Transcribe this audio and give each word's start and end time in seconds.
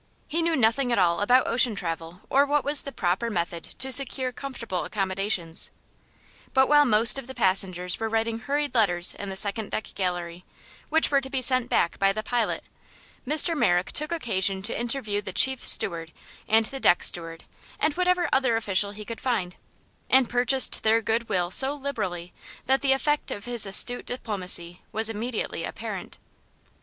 He 0.27 0.41
knew 0.41 0.55
nothing 0.55 0.91
at 0.91 0.97
all 0.97 1.19
about 1.21 1.45
ocean 1.47 1.75
travel 1.75 2.21
or 2.27 2.43
what 2.43 2.63
was 2.65 2.81
the 2.81 2.91
proper 2.91 3.29
method 3.29 3.61
to 3.77 3.91
secure 3.91 4.31
comfortable 4.31 4.83
accommodations; 4.83 5.69
but 6.55 6.67
while 6.67 6.85
most 6.85 7.19
of 7.19 7.27
the 7.27 7.35
passengers 7.35 7.99
were 7.99 8.09
writing 8.09 8.39
hurried 8.39 8.73
letters 8.73 9.13
in 9.13 9.29
the 9.29 9.35
second 9.35 9.69
deck 9.69 9.93
gallery, 9.93 10.43
which 10.89 11.11
were 11.11 11.21
to 11.21 11.29
be 11.29 11.39
sent 11.39 11.69
back 11.69 11.99
by 11.99 12.11
the 12.11 12.23
pilot, 12.23 12.63
Mr. 13.27 13.55
Merrick 13.55 13.91
took 13.91 14.11
occasion 14.11 14.63
to 14.63 14.79
interview 14.79 15.21
the 15.21 15.31
chief 15.31 15.63
steward 15.63 16.11
and 16.47 16.65
the 16.65 16.79
deck 16.79 17.03
steward 17.03 17.43
and 17.79 17.93
whatever 17.93 18.27
other 18.33 18.55
official 18.57 18.93
he 18.93 19.05
could 19.05 19.21
find, 19.21 19.55
and 20.09 20.27
purchased 20.27 20.81
their 20.81 21.03
good 21.03 21.29
will 21.29 21.51
so 21.51 21.75
liberally 21.75 22.33
that 22.65 22.81
the 22.81 22.91
effect 22.93 23.29
of 23.29 23.45
his 23.45 23.67
astute 23.67 24.07
diplomacy 24.07 24.81
was 24.91 25.11
immediately 25.11 25.63
apparent. 25.63 26.17